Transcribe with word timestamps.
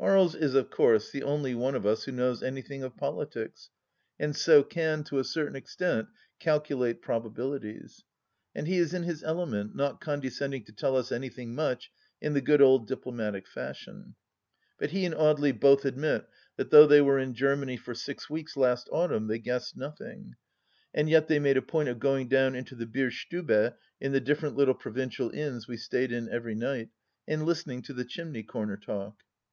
Aries 0.00 0.36
is 0.36 0.54
of 0.54 0.70
course 0.70 1.10
the 1.10 1.24
only 1.24 1.56
one 1.56 1.74
of 1.74 1.84
us 1.84 2.04
who 2.04 2.12
knows 2.12 2.40
anything 2.40 2.84
of 2.84 2.96
politics, 2.96 3.68
and 4.16 4.36
so 4.36 4.62
can, 4.62 5.02
to 5.02 5.18
a 5.18 5.24
certain 5.24 5.56
extent, 5.56 6.06
calculate 6.38 7.02
proba 7.02 7.34
bilities. 7.34 8.04
And 8.54 8.68
he 8.68 8.78
is 8.78 8.94
in 8.94 9.02
his 9.02 9.24
element, 9.24 9.74
not 9.74 10.00
condescending 10.00 10.62
to 10.66 10.72
tell 10.72 10.96
us 10.96 11.10
anything 11.10 11.56
much, 11.56 11.90
in 12.20 12.32
the 12.32 12.40
good 12.40 12.62
old 12.62 12.86
diplomatic 12.86 13.48
fashion. 13.48 14.14
But 14.78 14.90
he 14.90 15.04
and 15.04 15.16
Audely 15.16 15.50
both 15.58 15.84
admit 15.84 16.28
that 16.56 16.70
though 16.70 16.86
they 16.86 17.00
were 17.00 17.18
in 17.18 17.34
Germany 17.34 17.76
for 17.76 17.92
six 17.92 18.30
weeks 18.30 18.56
last 18.56 18.88
autumn, 18.92 19.26
they 19.26 19.40
g:uessed 19.40 19.76
nothing; 19.76 20.36
and 20.94 21.10
yet 21.10 21.26
they 21.26 21.40
made 21.40 21.56
a 21.56 21.60
point 21.60 21.88
of 21.88 21.98
going 21.98 22.28
down 22.28 22.54
into 22.54 22.76
the 22.76 22.86
Bier 22.86 23.10
stuhe 23.10 23.74
in 24.00 24.12
the 24.12 24.20
different 24.20 24.54
little 24.54 24.74
provincial 24.74 25.30
inns 25.30 25.66
we 25.66 25.76
stayed 25.76 26.12
in 26.12 26.28
every 26.28 26.54
night, 26.54 26.90
and 27.26 27.42
listening 27.44 27.82
to 27.82 27.92
the 27.92 28.04
chimney 28.04 28.44
comer 28.44 28.76
talk. 28.76 29.16